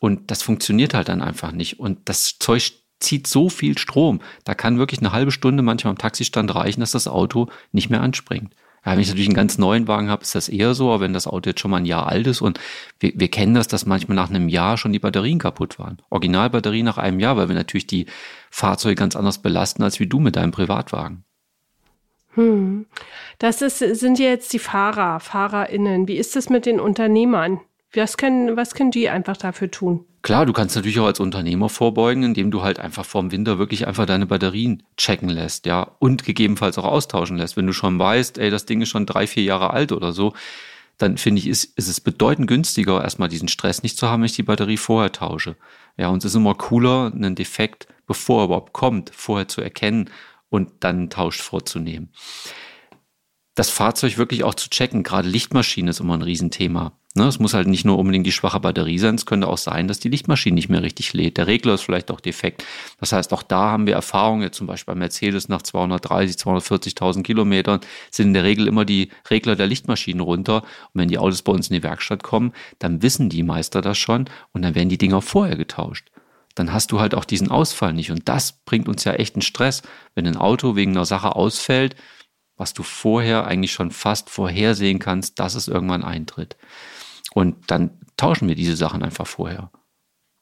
Und 0.00 0.30
das 0.30 0.42
funktioniert 0.42 0.94
halt 0.94 1.10
dann 1.10 1.20
einfach 1.20 1.52
nicht. 1.52 1.80
Und 1.80 1.98
das 2.06 2.38
Zeug 2.38 2.72
zieht 2.98 3.26
so 3.26 3.50
viel 3.50 3.76
Strom. 3.76 4.22
Da 4.44 4.54
kann 4.54 4.78
wirklich 4.78 5.00
eine 5.00 5.12
halbe 5.12 5.32
Stunde 5.32 5.62
manchmal 5.62 5.90
am 5.90 5.98
Taxistand 5.98 6.54
reichen, 6.54 6.80
dass 6.80 6.92
das 6.92 7.08
Auto 7.08 7.48
nicht 7.72 7.90
mehr 7.90 8.00
anspringt. 8.00 8.54
Ja, 8.84 8.92
wenn 8.92 9.00
ich 9.00 9.08
natürlich 9.08 9.28
einen 9.28 9.36
ganz 9.36 9.58
neuen 9.58 9.86
Wagen 9.86 10.10
habe, 10.10 10.22
ist 10.22 10.34
das 10.34 10.48
eher 10.48 10.74
so, 10.74 10.90
aber 10.90 11.02
wenn 11.02 11.12
das 11.12 11.28
Auto 11.28 11.50
jetzt 11.50 11.60
schon 11.60 11.70
mal 11.70 11.76
ein 11.76 11.86
Jahr 11.86 12.08
alt 12.08 12.26
ist 12.26 12.40
und 12.40 12.58
wir, 12.98 13.12
wir 13.14 13.28
kennen 13.28 13.54
das, 13.54 13.68
dass 13.68 13.86
manchmal 13.86 14.16
nach 14.16 14.30
einem 14.30 14.48
Jahr 14.48 14.76
schon 14.76 14.92
die 14.92 14.98
Batterien 14.98 15.38
kaputt 15.38 15.78
waren. 15.78 15.98
Originalbatterie 16.10 16.82
nach 16.82 16.98
einem 16.98 17.20
Jahr, 17.20 17.36
weil 17.36 17.48
wir 17.48 17.54
natürlich 17.54 17.86
die 17.86 18.06
Fahrzeuge 18.50 18.96
ganz 18.96 19.14
anders 19.14 19.38
belasten 19.38 19.84
als 19.84 20.00
wie 20.00 20.08
du 20.08 20.18
mit 20.18 20.34
deinem 20.34 20.50
Privatwagen. 20.50 21.24
Hm. 22.34 22.86
Das 23.38 23.62
ist, 23.62 23.78
sind 23.78 24.18
jetzt 24.18 24.52
die 24.52 24.58
Fahrer, 24.58 25.20
FahrerInnen. 25.20 26.08
Wie 26.08 26.16
ist 26.16 26.34
es 26.34 26.48
mit 26.48 26.66
den 26.66 26.80
Unternehmern? 26.80 27.60
Was 27.94 28.16
können, 28.16 28.56
was 28.56 28.74
können 28.74 28.90
die 28.90 29.08
einfach 29.08 29.36
dafür 29.36 29.70
tun? 29.70 30.06
Klar, 30.22 30.46
du 30.46 30.52
kannst 30.52 30.76
natürlich 30.76 31.00
auch 31.00 31.06
als 31.06 31.20
Unternehmer 31.20 31.68
vorbeugen, 31.68 32.22
indem 32.22 32.50
du 32.50 32.62
halt 32.62 32.78
einfach 32.78 33.04
vorm 33.04 33.32
Winter 33.32 33.58
wirklich 33.58 33.86
einfach 33.86 34.06
deine 34.06 34.26
Batterien 34.26 34.84
checken 34.96 35.28
lässt, 35.28 35.66
ja, 35.66 35.96
und 35.98 36.24
gegebenenfalls 36.24 36.78
auch 36.78 36.84
austauschen 36.84 37.36
lässt. 37.36 37.56
Wenn 37.56 37.66
du 37.66 37.72
schon 37.72 37.98
weißt, 37.98 38.38
ey, 38.38 38.48
das 38.48 38.64
Ding 38.64 38.80
ist 38.80 38.88
schon 38.88 39.04
drei, 39.04 39.26
vier 39.26 39.42
Jahre 39.42 39.70
alt 39.70 39.90
oder 39.90 40.12
so, 40.12 40.32
dann 40.96 41.18
finde 41.18 41.40
ich, 41.40 41.48
ist, 41.48 41.76
ist 41.76 41.88
es 41.88 42.00
bedeutend 42.00 42.46
günstiger, 42.46 43.02
erstmal 43.02 43.28
diesen 43.28 43.48
Stress 43.48 43.82
nicht 43.82 43.98
zu 43.98 44.08
haben, 44.08 44.22
wenn 44.22 44.26
ich 44.26 44.36
die 44.36 44.44
Batterie 44.44 44.76
vorher 44.76 45.10
tausche. 45.10 45.56
Ja, 45.96 46.08
und 46.08 46.18
es 46.18 46.26
ist 46.26 46.36
immer 46.36 46.54
cooler, 46.54 47.12
einen 47.12 47.34
Defekt, 47.34 47.88
bevor 48.06 48.42
er 48.42 48.44
überhaupt 48.44 48.72
kommt, 48.72 49.10
vorher 49.14 49.48
zu 49.48 49.60
erkennen 49.60 50.08
und 50.48 50.70
dann 50.80 50.96
einen 50.96 51.10
Tausch 51.10 51.42
vorzunehmen. 51.42 52.12
Das 53.54 53.70
Fahrzeug 53.70 54.16
wirklich 54.16 54.44
auch 54.44 54.54
zu 54.54 54.70
checken, 54.70 55.02
gerade 55.02 55.28
Lichtmaschine 55.28 55.90
ist 55.90 56.00
immer 56.00 56.14
ein 56.14 56.22
Riesenthema. 56.22 56.92
Ne, 57.14 57.26
es 57.26 57.38
muss 57.38 57.52
halt 57.52 57.68
nicht 57.68 57.84
nur 57.84 57.98
unbedingt 57.98 58.26
die 58.26 58.32
schwache 58.32 58.58
Batterie 58.58 58.98
sein, 58.98 59.16
es 59.16 59.26
könnte 59.26 59.46
auch 59.46 59.58
sein, 59.58 59.86
dass 59.86 60.00
die 60.00 60.08
Lichtmaschine 60.08 60.54
nicht 60.54 60.70
mehr 60.70 60.82
richtig 60.82 61.12
lädt. 61.12 61.36
Der 61.36 61.46
Regler 61.46 61.74
ist 61.74 61.82
vielleicht 61.82 62.10
auch 62.10 62.20
defekt. 62.20 62.64
Das 63.00 63.12
heißt, 63.12 63.34
auch 63.34 63.42
da 63.42 63.70
haben 63.70 63.86
wir 63.86 63.92
Erfahrungen, 63.92 64.40
jetzt 64.40 64.56
zum 64.56 64.66
Beispiel 64.66 64.94
bei 64.94 64.98
Mercedes 64.98 65.46
nach 65.46 65.60
230, 65.60 66.36
240.000 66.36 67.22
Kilometern 67.22 67.80
sind 68.10 68.28
in 68.28 68.32
der 68.32 68.44
Regel 68.44 68.66
immer 68.66 68.86
die 68.86 69.10
Regler 69.28 69.56
der 69.56 69.66
Lichtmaschinen 69.66 70.22
runter. 70.22 70.62
Und 70.62 71.00
wenn 71.02 71.08
die 71.08 71.18
Autos 71.18 71.42
bei 71.42 71.52
uns 71.52 71.68
in 71.68 71.74
die 71.74 71.82
Werkstatt 71.82 72.22
kommen, 72.22 72.54
dann 72.78 73.02
wissen 73.02 73.28
die 73.28 73.42
Meister 73.42 73.82
das 73.82 73.98
schon 73.98 74.30
und 74.52 74.62
dann 74.62 74.74
werden 74.74 74.88
die 74.88 74.96
Dinger 74.98 75.20
vorher 75.20 75.56
getauscht. 75.56 76.08
Dann 76.54 76.72
hast 76.72 76.92
du 76.92 77.00
halt 77.00 77.14
auch 77.14 77.26
diesen 77.26 77.50
Ausfall 77.50 77.92
nicht. 77.92 78.10
Und 78.10 78.26
das 78.30 78.52
bringt 78.64 78.88
uns 78.88 79.04
ja 79.04 79.12
echt 79.12 79.34
einen 79.34 79.42
Stress, 79.42 79.82
wenn 80.14 80.26
ein 80.26 80.38
Auto 80.38 80.76
wegen 80.76 80.92
einer 80.92 81.04
Sache 81.04 81.36
ausfällt, 81.36 81.94
was 82.56 82.72
du 82.72 82.82
vorher 82.82 83.46
eigentlich 83.46 83.72
schon 83.72 83.90
fast 83.90 84.30
vorhersehen 84.30 84.98
kannst, 84.98 85.38
dass 85.38 85.54
es 85.54 85.68
irgendwann 85.68 86.04
eintritt. 86.04 86.56
Und 87.34 87.70
dann 87.70 87.98
tauschen 88.16 88.48
wir 88.48 88.54
diese 88.54 88.76
Sachen 88.76 89.02
einfach 89.02 89.26
vorher. 89.26 89.70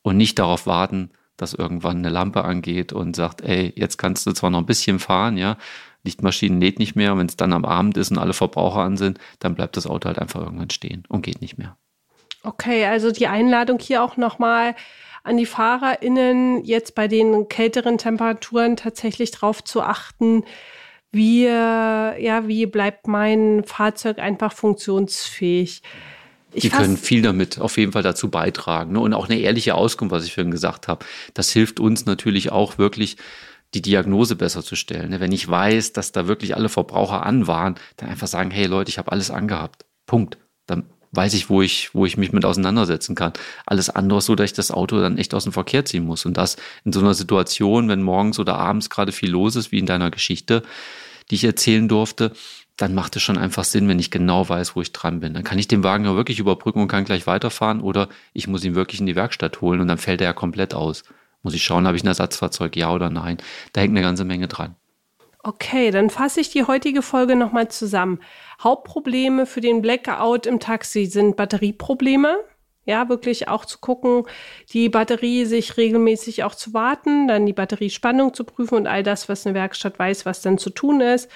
Und 0.02 0.16
nicht 0.16 0.38
darauf 0.38 0.66
warten, 0.66 1.10
dass 1.36 1.54
irgendwann 1.54 1.98
eine 1.98 2.08
Lampe 2.08 2.44
angeht 2.44 2.92
und 2.92 3.16
sagt, 3.16 3.40
ey, 3.40 3.72
jetzt 3.76 3.96
kannst 3.96 4.26
du 4.26 4.32
zwar 4.32 4.50
noch 4.50 4.58
ein 4.58 4.66
bisschen 4.66 4.98
fahren, 4.98 5.36
ja, 5.36 5.56
Lichtmaschinen 6.02 6.60
lädt 6.60 6.78
nicht 6.78 6.96
mehr, 6.96 7.16
wenn 7.16 7.26
es 7.26 7.36
dann 7.36 7.52
am 7.52 7.64
Abend 7.64 7.96
ist 7.96 8.10
und 8.10 8.18
alle 8.18 8.32
Verbraucher 8.32 8.80
an 8.80 8.96
sind, 8.96 9.18
dann 9.38 9.54
bleibt 9.54 9.76
das 9.76 9.86
Auto 9.86 10.06
halt 10.06 10.18
einfach 10.18 10.40
irgendwann 10.40 10.70
stehen 10.70 11.04
und 11.08 11.22
geht 11.22 11.40
nicht 11.40 11.58
mehr. 11.58 11.76
Okay, 12.42 12.86
also 12.86 13.10
die 13.10 13.26
Einladung 13.26 13.78
hier 13.78 14.02
auch 14.02 14.16
nochmal 14.16 14.74
an 15.24 15.36
die 15.36 15.44
FahrerInnen, 15.44 16.64
jetzt 16.64 16.94
bei 16.94 17.06
den 17.06 17.48
kälteren 17.48 17.98
Temperaturen 17.98 18.76
tatsächlich 18.76 19.30
darauf 19.30 19.62
zu 19.62 19.82
achten, 19.82 20.44
wie, 21.12 21.44
ja, 21.44 22.46
wie 22.46 22.64
bleibt 22.64 23.06
mein 23.06 23.64
Fahrzeug 23.64 24.18
einfach 24.18 24.52
funktionsfähig. 24.52 25.82
Ich 26.52 26.62
die 26.62 26.70
können 26.70 26.96
viel 26.96 27.22
damit 27.22 27.60
auf 27.60 27.76
jeden 27.76 27.92
Fall 27.92 28.02
dazu 28.02 28.28
beitragen. 28.28 28.92
Ne? 28.92 29.00
Und 29.00 29.14
auch 29.14 29.28
eine 29.28 29.38
ehrliche 29.38 29.74
Auskunft, 29.74 30.12
was 30.12 30.24
ich 30.24 30.34
vorhin 30.34 30.50
gesagt 30.50 30.88
habe. 30.88 31.04
Das 31.34 31.50
hilft 31.50 31.80
uns 31.80 32.06
natürlich 32.06 32.50
auch 32.50 32.78
wirklich, 32.78 33.16
die 33.74 33.82
Diagnose 33.82 34.34
besser 34.34 34.64
zu 34.64 34.74
stellen. 34.74 35.10
Ne? 35.10 35.20
Wenn 35.20 35.32
ich 35.32 35.48
weiß, 35.48 35.92
dass 35.92 36.12
da 36.12 36.26
wirklich 36.26 36.56
alle 36.56 36.68
Verbraucher 36.68 37.24
an 37.24 37.46
waren, 37.46 37.76
dann 37.96 38.08
einfach 38.08 38.26
sagen, 38.26 38.50
hey 38.50 38.66
Leute, 38.66 38.90
ich 38.90 38.98
habe 38.98 39.12
alles 39.12 39.30
angehabt. 39.30 39.84
Punkt. 40.06 40.38
Dann 40.66 40.84
weiß 41.12 41.34
ich, 41.34 41.50
wo 41.50 41.62
ich, 41.62 41.94
wo 41.94 42.06
ich 42.06 42.16
mich 42.16 42.32
mit 42.32 42.44
auseinandersetzen 42.44 43.14
kann. 43.14 43.32
Alles 43.66 43.90
andere 43.90 44.20
so, 44.20 44.34
dass 44.34 44.50
ich 44.50 44.52
das 44.52 44.70
Auto 44.70 45.00
dann 45.00 45.18
echt 45.18 45.34
aus 45.34 45.44
dem 45.44 45.52
Verkehr 45.52 45.84
ziehen 45.84 46.04
muss. 46.04 46.24
Und 46.24 46.36
das 46.36 46.56
in 46.84 46.92
so 46.92 47.00
einer 47.00 47.14
Situation, 47.14 47.88
wenn 47.88 48.02
morgens 48.02 48.38
oder 48.38 48.56
abends 48.56 48.90
gerade 48.90 49.12
viel 49.12 49.30
los 49.30 49.56
ist, 49.56 49.72
wie 49.72 49.78
in 49.78 49.86
deiner 49.86 50.10
Geschichte, 50.10 50.62
die 51.30 51.36
ich 51.36 51.44
erzählen 51.44 51.88
durfte, 51.88 52.32
dann 52.80 52.94
macht 52.94 53.14
es 53.16 53.22
schon 53.22 53.36
einfach 53.36 53.64
Sinn, 53.64 53.88
wenn 53.88 53.98
ich 53.98 54.10
genau 54.10 54.48
weiß, 54.48 54.74
wo 54.74 54.80
ich 54.80 54.92
dran 54.92 55.20
bin. 55.20 55.34
Dann 55.34 55.44
kann 55.44 55.58
ich 55.58 55.68
den 55.68 55.84
Wagen 55.84 56.06
ja 56.06 56.16
wirklich 56.16 56.38
überbrücken 56.38 56.80
und 56.80 56.88
kann 56.88 57.04
gleich 57.04 57.26
weiterfahren 57.26 57.80
oder 57.80 58.08
ich 58.32 58.46
muss 58.48 58.64
ihn 58.64 58.74
wirklich 58.74 59.00
in 59.00 59.06
die 59.06 59.16
Werkstatt 59.16 59.60
holen 59.60 59.80
und 59.80 59.88
dann 59.88 59.98
fällt 59.98 60.22
er 60.22 60.28
ja 60.28 60.32
komplett 60.32 60.72
aus. 60.72 61.04
Muss 61.42 61.54
ich 61.54 61.62
schauen, 61.62 61.86
habe 61.86 61.96
ich 61.96 62.04
ein 62.04 62.08
Ersatzfahrzeug, 62.08 62.76
ja 62.76 62.92
oder 62.92 63.10
nein. 63.10 63.38
Da 63.72 63.82
hängt 63.82 63.92
eine 63.92 64.02
ganze 64.02 64.24
Menge 64.24 64.48
dran. 64.48 64.76
Okay, 65.42 65.90
dann 65.90 66.10
fasse 66.10 66.40
ich 66.40 66.50
die 66.50 66.64
heutige 66.64 67.02
Folge 67.02 67.36
nochmal 67.36 67.68
zusammen. 67.68 68.20
Hauptprobleme 68.62 69.46
für 69.46 69.60
den 69.60 69.82
Blackout 69.82 70.46
im 70.46 70.60
Taxi 70.60 71.06
sind 71.06 71.36
Batterieprobleme. 71.36 72.38
Ja, 72.86 73.08
wirklich 73.10 73.48
auch 73.48 73.66
zu 73.66 73.78
gucken, 73.78 74.24
die 74.72 74.88
Batterie 74.88 75.44
sich 75.44 75.76
regelmäßig 75.76 76.44
auch 76.44 76.54
zu 76.54 76.72
warten, 76.72 77.28
dann 77.28 77.44
die 77.44 77.52
Batteriespannung 77.52 78.32
zu 78.32 78.44
prüfen 78.44 78.74
und 78.74 78.86
all 78.86 79.02
das, 79.02 79.28
was 79.28 79.46
eine 79.46 79.54
Werkstatt 79.54 79.98
weiß, 79.98 80.24
was 80.24 80.40
dann 80.40 80.56
zu 80.56 80.70
tun 80.70 81.00
ist. 81.02 81.30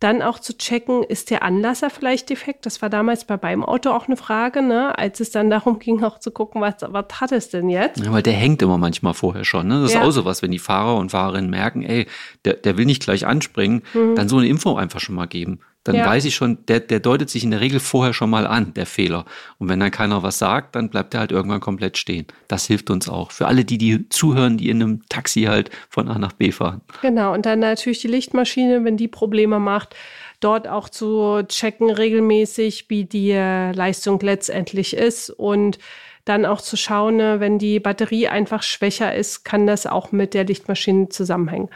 Dann 0.00 0.22
auch 0.22 0.38
zu 0.38 0.56
checken, 0.56 1.02
ist 1.02 1.30
der 1.30 1.42
Anlasser 1.42 1.90
vielleicht 1.90 2.30
defekt? 2.30 2.66
Das 2.66 2.80
war 2.80 2.88
damals 2.88 3.26
bei 3.26 3.38
meinem 3.40 3.64
Auto 3.64 3.90
auch 3.90 4.06
eine 4.06 4.16
Frage, 4.16 4.62
ne? 4.62 4.98
als 4.98 5.20
es 5.20 5.30
dann 5.30 5.50
darum 5.50 5.78
ging, 5.78 6.02
auch 6.02 6.18
zu 6.18 6.30
gucken, 6.30 6.60
was, 6.60 6.76
was 6.80 7.04
hat 7.20 7.32
es 7.32 7.50
denn 7.50 7.68
jetzt? 7.68 8.02
Ja, 8.02 8.10
weil 8.10 8.22
der 8.22 8.32
hängt 8.32 8.62
immer 8.62 8.78
manchmal 8.78 9.14
vorher 9.14 9.44
schon. 9.44 9.68
Ne? 9.68 9.82
Das 9.82 9.92
ja. 9.92 10.00
ist 10.00 10.06
auch 10.06 10.10
so 10.10 10.24
was, 10.24 10.42
wenn 10.42 10.50
die 10.50 10.58
Fahrer 10.58 10.96
und 10.96 11.10
Fahrerinnen 11.10 11.50
merken, 11.50 11.82
ey, 11.82 12.06
der, 12.44 12.54
der 12.54 12.78
will 12.78 12.86
nicht 12.86 13.02
gleich 13.02 13.26
anspringen, 13.26 13.82
mhm. 13.92 14.14
dann 14.16 14.28
so 14.28 14.38
eine 14.38 14.48
Info 14.48 14.74
einfach 14.74 15.00
schon 15.00 15.14
mal 15.14 15.26
geben 15.26 15.60
dann 15.84 15.96
ja. 15.96 16.06
weiß 16.06 16.26
ich 16.26 16.34
schon, 16.34 16.58
der, 16.66 16.80
der 16.80 17.00
deutet 17.00 17.30
sich 17.30 17.42
in 17.42 17.50
der 17.50 17.60
Regel 17.60 17.80
vorher 17.80 18.12
schon 18.12 18.28
mal 18.28 18.46
an, 18.46 18.74
der 18.74 18.84
Fehler. 18.84 19.24
Und 19.58 19.68
wenn 19.68 19.80
dann 19.80 19.90
keiner 19.90 20.22
was 20.22 20.38
sagt, 20.38 20.76
dann 20.76 20.90
bleibt 20.90 21.14
er 21.14 21.20
halt 21.20 21.32
irgendwann 21.32 21.60
komplett 21.60 21.96
stehen. 21.96 22.26
Das 22.48 22.66
hilft 22.66 22.90
uns 22.90 23.08
auch. 23.08 23.30
Für 23.30 23.46
alle, 23.46 23.64
die, 23.64 23.78
die 23.78 24.08
zuhören, 24.10 24.58
die 24.58 24.68
in 24.68 24.82
einem 24.82 25.08
Taxi 25.08 25.44
halt 25.44 25.70
von 25.88 26.08
A 26.08 26.18
nach 26.18 26.32
B 26.32 26.52
fahren. 26.52 26.82
Genau. 27.00 27.32
Und 27.32 27.46
dann 27.46 27.60
natürlich 27.60 28.00
die 28.00 28.08
Lichtmaschine, 28.08 28.84
wenn 28.84 28.98
die 28.98 29.08
Probleme 29.08 29.58
macht, 29.58 29.96
dort 30.40 30.68
auch 30.68 30.88
zu 30.88 31.42
checken 31.48 31.90
regelmäßig, 31.90 32.86
wie 32.88 33.04
die 33.04 33.32
Leistung 33.32 34.20
letztendlich 34.20 34.94
ist 34.94 35.30
und 35.30 35.78
dann 36.26 36.44
auch 36.44 36.60
zu 36.60 36.76
schauen, 36.76 37.16
ne, 37.16 37.40
wenn 37.40 37.58
die 37.58 37.80
Batterie 37.80 38.28
einfach 38.28 38.62
schwächer 38.62 39.14
ist, 39.14 39.44
kann 39.44 39.66
das 39.66 39.86
auch 39.86 40.12
mit 40.12 40.34
der 40.34 40.44
Lichtmaschine 40.44 41.08
zusammenhängen. 41.08 41.70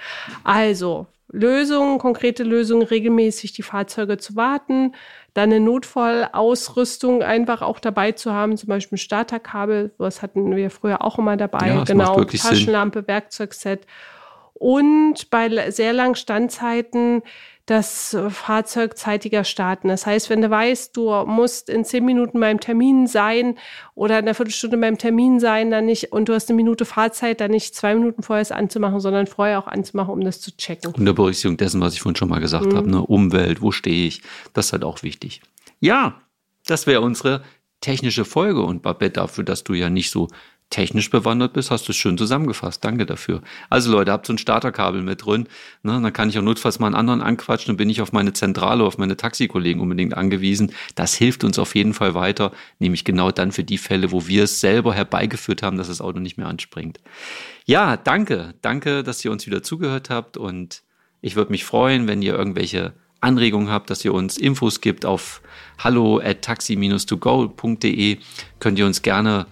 Also 0.44 1.06
Lösungen, 1.34 1.98
konkrete 1.98 2.44
Lösungen, 2.44 2.82
regelmäßig 2.82 3.52
die 3.52 3.62
Fahrzeuge 3.62 4.18
zu 4.18 4.36
warten, 4.36 4.92
dann 5.34 5.50
eine 5.50 5.60
Notfallausrüstung 5.60 7.22
einfach 7.22 7.60
auch 7.60 7.80
dabei 7.80 8.12
zu 8.12 8.32
haben, 8.32 8.56
zum 8.56 8.68
Beispiel 8.68 8.96
ein 8.96 8.98
Starterkabel, 8.98 9.92
was 9.98 10.22
hatten 10.22 10.54
wir 10.54 10.70
früher 10.70 11.02
auch 11.02 11.18
immer 11.18 11.36
dabei, 11.36 11.68
ja, 11.68 11.84
genau, 11.84 12.22
Taschenlampe. 12.24 13.06
Werkzeugset. 13.08 13.86
Und 14.54 15.30
bei 15.30 15.70
sehr 15.70 15.92
langen 15.92 16.14
Standzeiten 16.14 17.22
das 17.66 18.14
Fahrzeug 18.28 18.98
zeitiger 18.98 19.42
starten. 19.42 19.88
Das 19.88 20.04
heißt, 20.04 20.28
wenn 20.28 20.42
du 20.42 20.50
weißt, 20.50 20.94
du 20.96 21.10
musst 21.24 21.70
in 21.70 21.84
zehn 21.84 22.04
Minuten 22.04 22.38
beim 22.38 22.60
Termin 22.60 23.06
sein 23.06 23.56
oder 23.94 24.18
in 24.18 24.26
einer 24.26 24.34
Viertelstunde 24.34 24.76
beim 24.76 24.98
Termin 24.98 25.40
sein, 25.40 25.70
dann 25.70 25.86
nicht, 25.86 26.12
und 26.12 26.28
du 26.28 26.34
hast 26.34 26.50
eine 26.50 26.56
Minute 26.56 26.84
Fahrzeit, 26.84 27.40
dann 27.40 27.52
nicht 27.52 27.74
zwei 27.74 27.94
Minuten 27.94 28.22
vorher 28.22 28.42
es 28.42 28.52
anzumachen, 28.52 29.00
sondern 29.00 29.26
vorher 29.26 29.58
auch 29.58 29.66
anzumachen, 29.66 30.12
um 30.12 30.20
das 30.20 30.42
zu 30.42 30.54
checken. 30.54 30.92
Unter 30.92 31.14
Berücksichtigung 31.14 31.56
dessen, 31.56 31.80
was 31.80 31.94
ich 31.94 32.02
vorhin 32.02 32.16
schon 32.16 32.28
mal 32.28 32.40
gesagt 32.40 32.66
mhm. 32.66 32.76
habe, 32.76 32.90
ne? 32.90 33.00
Umwelt, 33.00 33.62
wo 33.62 33.72
stehe 33.72 34.06
ich, 34.06 34.20
das 34.52 34.66
ist 34.66 34.72
halt 34.74 34.84
auch 34.84 35.02
wichtig. 35.02 35.40
Ja, 35.80 36.20
das 36.66 36.86
wäre 36.86 37.00
unsere 37.00 37.42
technische 37.80 38.26
Folge 38.26 38.62
und 38.62 38.82
Babette 38.82 39.20
dafür, 39.20 39.44
dass 39.44 39.64
du 39.64 39.72
ja 39.72 39.88
nicht 39.88 40.10
so 40.10 40.28
technisch 40.74 41.08
bewandert 41.08 41.52
bist, 41.52 41.70
hast 41.70 41.86
du 41.86 41.92
es 41.92 41.96
schön 41.96 42.18
zusammengefasst. 42.18 42.84
Danke 42.84 43.06
dafür. 43.06 43.42
Also 43.70 43.92
Leute, 43.92 44.10
habt 44.10 44.26
so 44.26 44.32
ein 44.32 44.38
Starterkabel 44.38 45.02
mit 45.02 45.24
drin. 45.24 45.46
Ne? 45.84 46.00
Dann 46.02 46.12
kann 46.12 46.28
ich 46.28 46.36
auch 46.36 46.42
notfalls 46.42 46.80
mal 46.80 46.88
einen 46.88 46.96
anderen 46.96 47.22
anquatschen 47.22 47.70
und 47.70 47.76
bin 47.76 47.88
ich 47.88 48.00
auf 48.00 48.10
meine 48.10 48.32
Zentrale, 48.32 48.82
auf 48.82 48.98
meine 48.98 49.16
Taxikollegen 49.16 49.80
unbedingt 49.80 50.16
angewiesen. 50.16 50.72
Das 50.96 51.14
hilft 51.14 51.44
uns 51.44 51.60
auf 51.60 51.76
jeden 51.76 51.94
Fall 51.94 52.14
weiter, 52.14 52.50
nämlich 52.80 53.04
genau 53.04 53.30
dann 53.30 53.52
für 53.52 53.62
die 53.62 53.78
Fälle, 53.78 54.10
wo 54.10 54.26
wir 54.26 54.42
es 54.44 54.58
selber 54.58 54.92
herbeigeführt 54.92 55.62
haben, 55.62 55.78
dass 55.78 55.86
das 55.86 56.00
Auto 56.00 56.18
nicht 56.18 56.38
mehr 56.38 56.48
anspringt. 56.48 56.98
Ja, 57.66 57.96
danke. 57.96 58.54
Danke, 58.60 59.04
dass 59.04 59.24
ihr 59.24 59.30
uns 59.30 59.46
wieder 59.46 59.62
zugehört 59.62 60.10
habt 60.10 60.36
und 60.36 60.82
ich 61.20 61.36
würde 61.36 61.52
mich 61.52 61.64
freuen, 61.64 62.08
wenn 62.08 62.20
ihr 62.20 62.34
irgendwelche 62.34 62.94
Anregungen 63.20 63.70
habt, 63.70 63.90
dass 63.90 64.04
ihr 64.04 64.12
uns 64.12 64.36
Infos 64.36 64.80
gibt 64.80 65.06
auf 65.06 65.40
hallo 65.78 66.18
at 66.18 66.42
taxi-to-go.de 66.42 68.18
könnt 68.58 68.78
ihr 68.80 68.86
uns 68.86 69.02
gerne 69.02 69.46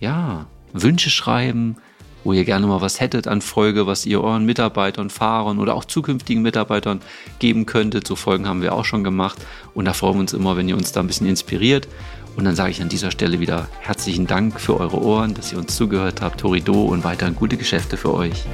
ja, 0.00 0.46
Wünsche 0.74 1.08
schreiben, 1.08 1.76
wo 2.24 2.32
ihr 2.32 2.44
gerne 2.44 2.66
mal 2.66 2.80
was 2.80 3.00
hättet 3.00 3.28
an 3.28 3.40
Folge, 3.40 3.86
was 3.86 4.04
ihr 4.06 4.22
euren 4.22 4.44
Mitarbeitern, 4.44 5.08
Fahrern 5.10 5.58
oder 5.58 5.74
auch 5.74 5.84
zukünftigen 5.84 6.42
Mitarbeitern 6.42 7.00
geben 7.38 7.64
könntet. 7.64 8.06
So 8.06 8.16
Folgen 8.16 8.48
haben 8.48 8.62
wir 8.62 8.74
auch 8.74 8.84
schon 8.84 9.04
gemacht 9.04 9.38
und 9.74 9.84
da 9.84 9.92
freuen 9.92 10.14
wir 10.14 10.20
uns 10.20 10.32
immer, 10.32 10.56
wenn 10.56 10.68
ihr 10.68 10.76
uns 10.76 10.92
da 10.92 11.00
ein 11.00 11.06
bisschen 11.06 11.28
inspiriert. 11.28 11.88
Und 12.36 12.44
dann 12.44 12.56
sage 12.56 12.72
ich 12.72 12.82
an 12.82 12.88
dieser 12.88 13.12
Stelle 13.12 13.38
wieder 13.38 13.68
herzlichen 13.80 14.26
Dank 14.26 14.60
für 14.60 14.78
eure 14.80 15.00
Ohren, 15.00 15.34
dass 15.34 15.52
ihr 15.52 15.58
uns 15.58 15.76
zugehört 15.76 16.20
habt. 16.20 16.40
Torido 16.40 16.82
und 16.82 17.04
weiterhin 17.04 17.36
gute 17.36 17.56
Geschäfte 17.56 17.96
für 17.96 18.12
euch. 18.12 18.44